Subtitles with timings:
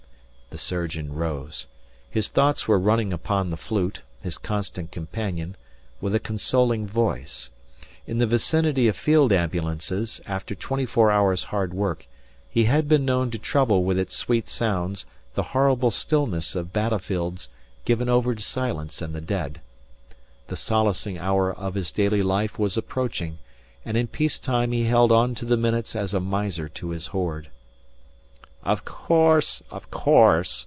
[0.51, 1.67] The surgeon rose.
[2.09, 5.55] His thoughts were running upon the flute, his constant companion,
[6.01, 7.51] with a consoling voice.
[8.05, 12.05] In the vicinity of field ambulances, after twenty four hours' hard work,
[12.49, 17.49] he had been known to trouble with its sweet sounds the horrible stillness of battlefields
[17.85, 19.61] given over to silence and the dead.
[20.47, 23.37] The solacing hour of his daily life was approaching
[23.85, 27.07] and in peace time he held on to the minutes as a miser to his
[27.07, 27.47] hoard.
[28.63, 29.63] "Of course!
[29.71, 30.59] Of course!"